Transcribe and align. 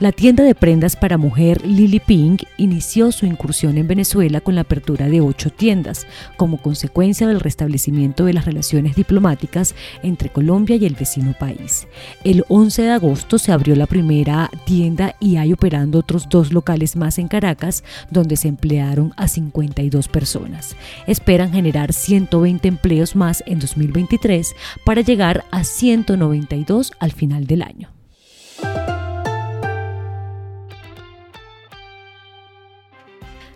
La 0.00 0.10
tienda 0.10 0.42
de 0.42 0.56
prendas 0.56 0.96
para 0.96 1.18
mujer 1.18 1.64
Lily 1.64 2.00
Pink 2.00 2.42
inició 2.56 3.12
su 3.12 3.26
incursión 3.26 3.78
en 3.78 3.86
Venezuela 3.86 4.40
con 4.40 4.56
la 4.56 4.62
apertura 4.62 5.08
de 5.08 5.20
ocho 5.20 5.50
tiendas, 5.50 6.08
como 6.36 6.60
consecuencia 6.60 7.28
del 7.28 7.38
restablecimiento 7.38 8.24
de 8.24 8.32
las 8.32 8.44
relaciones 8.44 8.96
diplomáticas 8.96 9.76
entre 10.02 10.30
Colombia 10.30 10.74
y 10.74 10.84
el 10.84 10.96
vecino 10.96 11.32
país. 11.38 11.86
El 12.24 12.44
11 12.48 12.82
de 12.82 12.90
agosto 12.90 13.38
se 13.38 13.52
abrió 13.52 13.76
la 13.76 13.86
primera 13.86 14.50
tienda 14.66 15.14
y 15.20 15.36
hay 15.36 15.52
operando 15.52 16.00
otros 16.00 16.28
dos 16.28 16.52
locales 16.52 16.96
más 16.96 17.20
en 17.20 17.28
Caracas, 17.28 17.84
donde 18.10 18.36
se 18.36 18.48
emplearon 18.48 19.12
a 19.16 19.28
52 19.28 20.08
personas. 20.08 20.74
Esperan 21.06 21.52
generar 21.52 21.92
120 21.92 22.66
empleos 22.66 23.14
más 23.14 23.44
en 23.46 23.60
2023 23.60 24.56
para 24.84 25.02
llegar 25.02 25.44
a 25.52 25.62
192 25.62 26.92
al 26.98 27.12
final 27.12 27.46
del 27.46 27.62
año. 27.62 27.93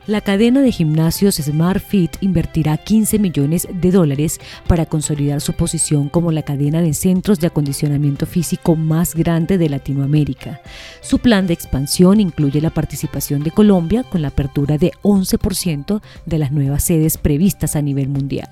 La 0.09 0.23
cadena 0.23 0.63
de 0.63 0.73
gimnasios 0.73 1.35
Smart 1.35 1.83
Fit 1.83 2.17
invertirá 2.23 2.79
15 2.79 3.19
millones 3.19 3.69
de 3.71 3.91
dólares 3.91 4.41
para 4.67 4.87
consolidar 4.87 5.43
su 5.43 5.53
posición 5.53 6.09
como 6.09 6.33
la 6.33 6.43
cadena 6.43 6.81
de 6.81 6.95
centros 6.95 7.41
de 7.41 7.49
acondicionamiento 7.49 8.25
físico 8.25 8.75
más 8.75 9.15
grande 9.15 9.59
de 9.59 9.69
Latinoamérica. 9.69 10.63
Su 11.03 11.19
plan 11.19 11.47
de 11.47 11.53
expansión 11.53 12.21
incluye 12.21 12.63
la 12.63 12.71
participación 12.71 13.43
de 13.43 13.51
Colombia 13.51 14.03
con 14.03 14.23
la 14.23 14.29
apertura 14.29 14.79
de 14.79 14.93
11% 15.03 16.01
de 16.25 16.39
las 16.39 16.53
nuevas 16.53 16.85
sedes 16.85 17.19
previstas 17.19 17.77
a 17.77 17.83
nivel 17.83 18.09
mundial. 18.09 18.49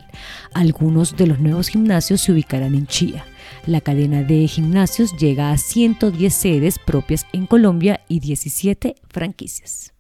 Algunos 0.53 1.17
de 1.17 1.27
los 1.27 1.41
nuevos 1.41 1.69
gimnasios 1.69 2.21
se 2.21 2.33
ubicarán 2.33 2.75
en 2.75 2.87
Chía. 2.87 3.25
La 3.65 3.81
cadena 3.81 4.23
de 4.23 4.47
gimnasios 4.47 5.17
llega 5.17 5.53
a 5.53 5.57
110 5.57 6.35
sedes 6.35 6.79
propias 6.79 7.25
en 7.33 7.47
Colombia 7.47 8.03
y 8.09 8.21
17 8.21 8.95
franquicias. 9.09 9.95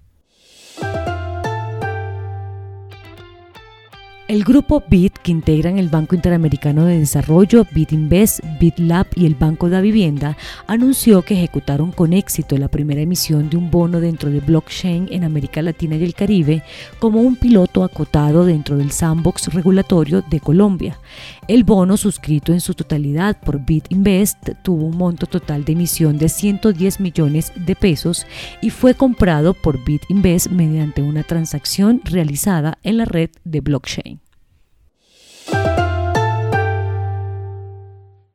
El 4.29 4.43
grupo 4.43 4.83
BIT, 4.89 5.19
que 5.19 5.31
integran 5.31 5.79
el 5.79 5.89
Banco 5.89 6.17
Interamericano 6.17 6.85
de 6.85 6.99
Desarrollo, 6.99 7.65
BitInvest, 7.71 8.41
BitLab 8.59 9.07
y 9.15 9.25
el 9.25 9.37
Banco 9.37 9.67
de 9.67 9.77
la 9.77 9.81
Vivienda, 9.81 10.37
anunció 10.67 11.23
que 11.23 11.35
ejecutaron 11.35 11.93
con 11.93 12.13
éxito 12.13 12.59
la 12.59 12.67
primera 12.67 13.01
emisión 13.01 13.49
de 13.49 13.57
un 13.57 13.71
bono 13.71 14.01
dentro 14.01 14.29
de 14.29 14.41
blockchain 14.41 15.07
en 15.13 15.23
América 15.23 15.63
Latina 15.63 15.95
y 15.95 16.03
el 16.03 16.15
Caribe 16.15 16.65
como 16.99 17.21
un 17.21 17.37
piloto 17.37 17.85
acotado 17.85 18.45
dentro 18.45 18.77
del 18.77 18.91
sandbox 18.91 19.55
regulatorio 19.55 20.23
de 20.23 20.41
Colombia. 20.41 20.99
El 21.47 21.63
bono, 21.63 21.97
suscrito 21.97 22.53
en 22.53 22.61
su 22.61 22.75
totalidad 22.75 23.39
por 23.41 23.65
BitInvest, 23.65 24.51
tuvo 24.65 24.87
un 24.87 24.97
monto 24.97 25.29
total 25.29 25.65
de 25.65 25.75
emisión 25.75 26.19
de 26.19 26.29
110 26.29 26.99
millones 26.99 27.53
de 27.55 27.77
pesos 27.77 28.27
y 28.61 28.71
fue 28.71 28.95
comprado 28.95 29.55
por 29.55 29.85
BitInvest 29.85 30.49
mediante 30.49 31.01
una 31.01 31.23
transacción 31.23 32.01
realizada 32.03 32.77
en 32.83 32.97
la 32.97 33.05
red 33.05 33.31
de 33.45 33.61
blockchain. 33.61 34.26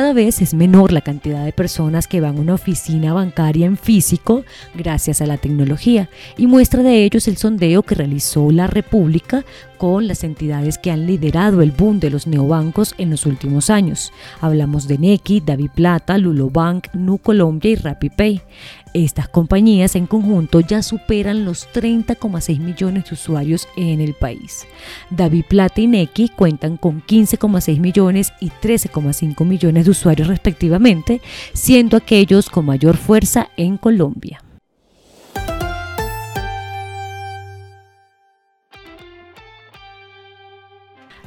Cada 0.00 0.14
vez 0.14 0.40
es 0.40 0.54
menor 0.54 0.92
la 0.92 1.02
cantidad 1.02 1.44
de 1.44 1.52
personas 1.52 2.06
que 2.06 2.22
van 2.22 2.38
a 2.38 2.40
una 2.40 2.54
oficina 2.54 3.12
bancaria 3.12 3.66
en 3.66 3.76
físico 3.76 4.44
gracias 4.74 5.20
a 5.20 5.26
la 5.26 5.36
tecnología 5.36 6.08
y 6.38 6.46
muestra 6.46 6.82
de 6.82 7.04
ello 7.04 7.18
es 7.18 7.28
el 7.28 7.36
sondeo 7.36 7.82
que 7.82 7.96
realizó 7.96 8.50
la 8.50 8.66
República 8.66 9.44
con 9.80 10.06
las 10.06 10.24
entidades 10.24 10.76
que 10.76 10.90
han 10.90 11.06
liderado 11.06 11.62
el 11.62 11.70
boom 11.70 12.00
de 12.00 12.10
los 12.10 12.26
neobancos 12.26 12.94
en 12.98 13.08
los 13.08 13.24
últimos 13.24 13.70
años. 13.70 14.12
Hablamos 14.42 14.86
de 14.86 14.98
Nequi, 14.98 15.40
David 15.40 15.70
Plata, 15.74 16.18
Lulobank, 16.18 16.92
Nu 16.92 17.16
Colombia 17.16 17.70
y 17.70 17.76
RappiPay. 17.76 18.42
Estas 18.92 19.28
compañías 19.28 19.96
en 19.96 20.06
conjunto 20.06 20.60
ya 20.60 20.82
superan 20.82 21.46
los 21.46 21.66
30,6 21.72 22.58
millones 22.58 23.04
de 23.04 23.14
usuarios 23.14 23.68
en 23.76 24.02
el 24.02 24.12
país. 24.12 24.66
David 25.08 25.44
Plata 25.48 25.80
y 25.80 25.86
Nequi 25.86 26.28
cuentan 26.28 26.76
con 26.76 27.02
15,6 27.02 27.78
millones 27.78 28.34
y 28.40 28.50
13,5 28.50 29.46
millones 29.46 29.86
de 29.86 29.89
usuarios 29.90 30.28
respectivamente, 30.28 31.20
siendo 31.52 31.96
aquellos 31.96 32.48
con 32.48 32.66
mayor 32.66 32.96
fuerza 32.96 33.48
en 33.56 33.76
Colombia. 33.76 34.42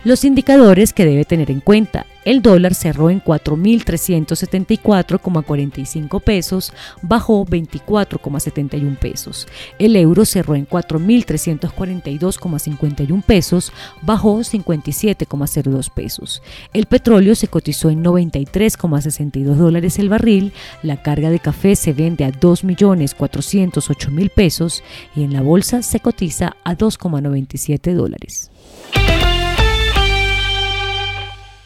Los 0.03 0.25
indicadores 0.25 0.91
que 0.91 1.05
debe 1.05 1.23
tener 1.23 1.49
en 1.49 1.61
cuenta. 1.61 2.05
El 2.25 2.41
dólar 2.41 2.75
cerró 2.75 3.09
en 3.09 3.23
4.374,45 3.23 6.21
pesos, 6.21 6.73
bajó 7.01 7.45
24,71 7.45 8.97
pesos. 8.97 9.47
El 9.79 9.95
euro 9.95 10.25
cerró 10.25 10.55
en 10.55 10.67
4.342,51 10.67 13.23
pesos, 13.23 13.71
bajó 14.01 14.39
57,02 14.39 15.89
pesos. 15.89 16.43
El 16.73 16.85
petróleo 16.85 17.33
se 17.35 17.47
cotizó 17.47 17.89
en 17.89 18.03
93,62 18.03 19.55
dólares 19.55 19.99
el 19.99 20.09
barril. 20.09 20.51
La 20.81 21.01
carga 21.01 21.29
de 21.29 21.39
café 21.39 21.77
se 21.77 21.93
vende 21.93 22.25
a 22.25 22.31
2.408.000 22.31 24.29
pesos 24.29 24.83
y 25.15 25.23
en 25.23 25.31
la 25.31 25.41
bolsa 25.41 25.81
se 25.81 26.01
cotiza 26.01 26.57
a 26.65 26.75
2,97 26.75 27.93
dólares. 27.93 28.51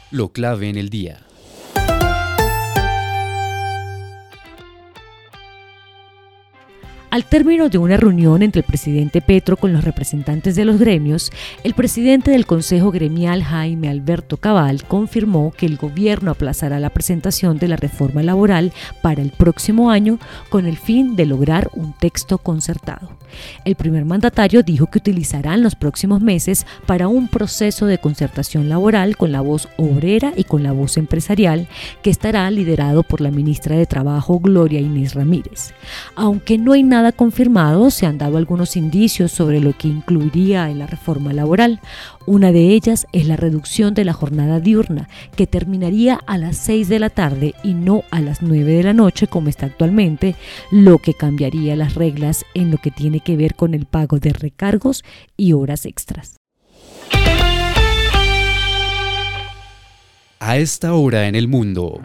Lo 0.09 0.31
clave 0.31 0.69
en 0.69 0.77
el 0.77 0.89
día. 0.89 1.26
Al 7.09 7.23
término 7.23 7.69
de 7.69 7.77
una 7.77 7.95
reunión 7.95 8.41
entre 8.41 8.59
el 8.59 8.67
presidente 8.67 9.21
Petro 9.21 9.55
con 9.55 9.71
los 9.71 9.85
representantes 9.85 10.55
de 10.55 10.65
los 10.65 10.77
gremios, 10.77 11.31
el 11.63 11.73
presidente 11.73 12.31
del 12.31 12.45
Consejo 12.45 12.91
Gremial 12.91 13.43
Jaime 13.43 13.87
Alberto 13.87 14.35
Cabal 14.35 14.83
confirmó 14.83 15.53
que 15.55 15.65
el 15.65 15.77
gobierno 15.77 16.31
aplazará 16.31 16.81
la 16.81 16.89
presentación 16.89 17.59
de 17.59 17.69
la 17.69 17.77
reforma 17.77 18.23
laboral 18.23 18.73
para 19.01 19.21
el 19.21 19.31
próximo 19.31 19.89
año 19.89 20.19
con 20.49 20.65
el 20.65 20.75
fin 20.75 21.15
de 21.15 21.25
lograr 21.25 21.69
un 21.75 21.93
texto 21.93 22.39
concertado. 22.39 23.17
El 23.63 23.75
primer 23.75 24.03
mandatario 24.03 24.61
dijo 24.63 24.87
que 24.87 24.99
utilizarán 24.99 25.63
los 25.63 25.75
próximos 25.75 26.21
meses 26.21 26.65
para 26.85 27.07
un 27.07 27.29
proceso 27.29 27.85
de 27.85 27.99
concertación 27.99 28.67
laboral 28.67 29.15
con 29.15 29.31
la 29.31 29.41
voz 29.41 29.69
obrera 29.77 30.33
y 30.35 30.43
con 30.43 30.61
la 30.61 30.73
voz 30.73 30.97
empresarial 30.97 31.67
que 32.01 32.09
estará 32.09 32.49
liderado 32.51 33.03
por 33.03 33.21
la 33.21 33.31
ministra 33.31 33.77
de 33.77 33.85
Trabajo 33.85 34.39
Gloria 34.39 34.81
Inés 34.81 35.13
Ramírez. 35.13 35.73
Aunque 36.15 36.57
no 36.57 36.73
hay 36.73 36.83
nada 36.83 36.96
nada 36.97 37.11
confirmado, 37.11 37.91
se 37.91 38.07
han 38.07 38.17
dado 38.17 38.37
algunos 38.37 38.75
indicios 38.75 39.31
sobre 39.31 39.59
lo 39.59 39.77
que 39.77 39.87
incluiría 39.87 40.71
en 40.71 40.79
la 40.79 40.87
reforma 40.87 41.31
laboral. 41.31 41.79
Una 42.25 42.51
de 42.51 42.69
ellas 42.69 43.05
es 43.11 43.27
la 43.27 43.35
reducción 43.35 43.93
de 43.93 44.03
la 44.03 44.13
jornada 44.13 44.59
diurna, 44.59 45.07
que 45.35 45.45
terminaría 45.45 46.15
a 46.25 46.39
las 46.39 46.57
6 46.57 46.89
de 46.89 46.97
la 46.97 47.11
tarde 47.11 47.53
y 47.63 47.75
no 47.75 48.03
a 48.09 48.19
las 48.19 48.41
9 48.41 48.73
de 48.73 48.81
la 48.81 48.93
noche 48.93 49.27
como 49.27 49.47
está 49.47 49.67
actualmente, 49.67 50.33
lo 50.71 50.97
que 50.97 51.13
cambiaría 51.13 51.75
las 51.75 51.93
reglas 51.93 52.45
en 52.55 52.71
lo 52.71 52.79
que 52.79 52.89
tiene 52.89 53.19
que 53.19 53.37
ver 53.37 53.53
con 53.53 53.75
el 53.75 53.85
pago 53.85 54.17
de 54.17 54.33
recargos 54.33 55.03
y 55.37 55.53
horas 55.53 55.85
extras. 55.85 56.37
A 60.39 60.57
esta 60.57 60.95
hora 60.95 61.27
en 61.27 61.35
el 61.35 61.47
mundo. 61.47 62.01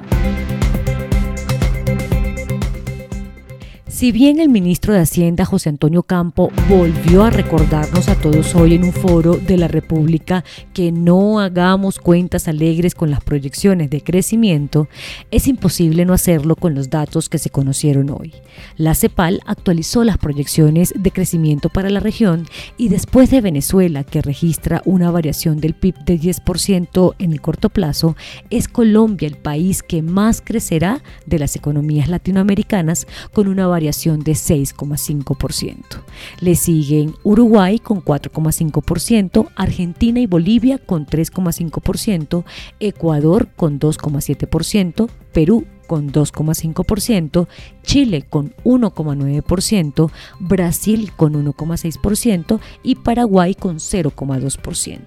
Si 3.93 4.11
bien 4.11 4.41
el 4.41 4.49
ministro 4.49 4.95
de 4.95 5.01
Hacienda, 5.01 5.45
José 5.45 5.69
Antonio 5.69 6.03
Campo, 6.03 6.51
volvió 6.67 7.25
a 7.25 7.31
recordarnos 7.31 8.09
a 8.09 8.15
todos 8.15 8.55
hoy 8.55 8.75
en 8.75 8.85
un 8.85 8.93
foro 8.93 9.37
de 9.37 9.59
la 9.59 9.69
República 9.69 10.45
que 10.73 10.91
no 10.91 11.41
hagamos 11.41 11.99
cuentas 11.99 12.49
alegres 12.49 12.95
con 12.95 13.11
las 13.11 13.23
proyecciones 13.23 13.91
de 13.91 14.01
crecimiento, 14.01 14.89
es 15.31 15.47
imposible 15.47 16.07
no 16.07 16.15
hacerlo 16.15 16.57
con 16.57 16.75
los 16.75 16.89
datos 16.89 17.29
que 17.29 17.37
se 17.37 17.51
conocieron 17.51 18.09
hoy. 18.09 18.33
La 18.79 18.95
CEPAL 18.95 19.43
actualizó 19.45 20.05
las 20.05 20.17
proyecciones 20.17 20.95
de 20.97 21.11
crecimiento 21.11 21.69
para 21.69 21.91
la 21.91 22.01
región 22.01 22.47
y 22.79 22.89
después 22.89 23.31
de 23.31 23.43
Venezuela, 23.43 24.05
que 24.05 24.23
registra 24.23 24.81
una 24.87 25.11
variación 25.11 25.61
del 25.61 25.75
PIB 25.75 25.99
de 26.07 26.19
10% 26.19 27.15
en 27.19 27.33
el 27.33 27.43
corto 27.43 27.69
plazo, 27.69 28.17
es 28.49 28.69
Colombia 28.69 29.29
el 29.29 29.37
país 29.37 29.83
que 29.83 30.01
más 30.01 30.41
crecerá 30.41 31.03
de 31.27 31.39
las 31.39 31.57
economías 31.57 32.09
latinoamericanas 32.09 33.07
con 33.35 33.49
una 33.49 33.67
variación 33.83 34.21
de 34.21 34.33
6,5%. 34.33 36.03
Le 36.41 36.55
siguen 36.55 37.17
Uruguay 37.25 37.81
con 37.81 38.01
4,5%, 38.01 39.49
Argentina 39.57 40.21
y 40.21 40.27
Bolivia 40.27 40.79
con 40.79 41.05
3,5%, 41.05 42.45
Ecuador 42.79 43.49
con 43.57 43.81
2,7%, 43.81 45.09
Perú 45.33 45.67
con 45.89 46.13
2,5%, 46.13 47.49
Chile 47.83 48.23
con 48.23 48.55
1,9%, 48.65 50.11
Brasil 50.39 51.11
con 51.17 51.33
1,6% 51.35 52.61
y 52.85 52.95
Paraguay 52.95 53.57
con 53.57 53.77
0,2%. 53.79 55.01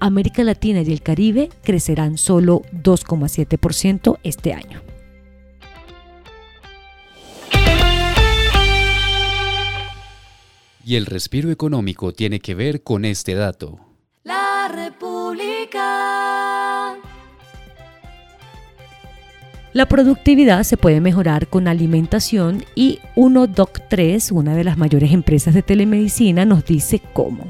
América 0.00 0.44
Latina 0.44 0.82
y 0.82 0.92
el 0.92 1.00
Caribe 1.00 1.48
crecerán 1.64 2.18
solo 2.18 2.60
2,7% 2.74 4.18
este 4.22 4.52
año. 4.52 4.91
Y 10.84 10.96
el 10.96 11.06
respiro 11.06 11.50
económico 11.50 12.12
tiene 12.12 12.40
que 12.40 12.54
ver 12.54 12.82
con 12.82 13.04
este 13.04 13.34
dato. 13.34 13.78
La 14.24 14.68
República. 14.68 15.82
La 19.72 19.86
productividad 19.86 20.64
se 20.64 20.76
puede 20.76 21.00
mejorar 21.00 21.46
con 21.46 21.66
alimentación 21.66 22.64
y 22.74 22.98
1Doc3, 23.16 24.32
una 24.32 24.54
de 24.54 24.64
las 24.64 24.76
mayores 24.76 25.12
empresas 25.12 25.54
de 25.54 25.62
telemedicina, 25.62 26.44
nos 26.44 26.66
dice 26.66 27.00
cómo. 27.14 27.46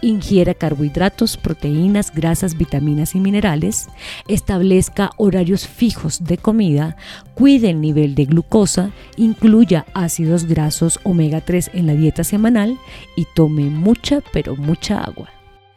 Ingiera 0.00 0.54
carbohidratos, 0.54 1.36
proteínas, 1.36 2.12
grasas, 2.14 2.56
vitaminas 2.56 3.14
y 3.14 3.20
minerales, 3.20 3.88
establezca 4.28 5.10
horarios 5.16 5.66
fijos 5.66 6.24
de 6.24 6.38
comida, 6.38 6.96
cuide 7.34 7.70
el 7.70 7.80
nivel 7.80 8.14
de 8.14 8.26
glucosa, 8.26 8.90
incluya 9.16 9.86
ácidos 9.94 10.44
grasos 10.44 11.00
omega 11.04 11.40
3 11.40 11.70
en 11.74 11.86
la 11.86 11.94
dieta 11.94 12.24
semanal 12.24 12.78
y 13.16 13.26
tome 13.34 13.64
mucha 13.64 14.20
pero 14.32 14.56
mucha 14.56 15.02
agua. 15.02 15.30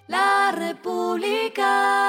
La 0.07 0.51
República. 0.57 1.99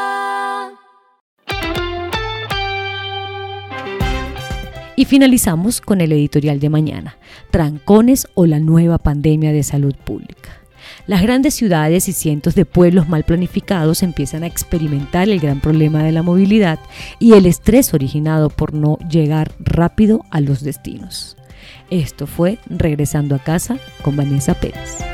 Y 5.01 5.07
finalizamos 5.07 5.81
con 5.81 6.03
el 6.03 6.13
editorial 6.13 6.61
de 6.61 6.69
mañana, 6.69 7.17
Trancones 7.51 8.29
o 8.35 8.45
la 8.45 8.61
nueva 8.61 8.99
pandemia 8.99 9.51
de 9.51 9.63
salud 9.63 9.95
pública. 9.95 10.60
Las 11.07 11.23
grandes 11.23 11.55
ciudades 11.55 12.09
y 12.09 12.13
cientos 12.13 12.55
de 12.55 12.65
pueblos 12.65 13.09
mal 13.09 13.25
planificados 13.25 14.03
empiezan 14.03 14.43
a 14.43 14.47
experimentar 14.47 15.29
el 15.29 15.41
gran 15.41 15.61
problema 15.61 16.03
de 16.03 16.13
la 16.13 16.23
movilidad 16.23 16.79
y 17.19 17.35
el 17.35 17.47
estrés 17.47 17.93
originado 17.95 18.51
por 18.51 18.75
no 18.75 18.99
llegar 19.09 19.53
rápido 19.59 20.25
a 20.31 20.41
los 20.41 20.63
destinos. 20.63 21.37
Esto 21.91 22.27
fue 22.27 22.59
Regresando 22.69 23.35
a 23.35 23.39
casa 23.39 23.79
con 24.03 24.17
Vanessa 24.17 24.55
Pérez. 24.55 25.10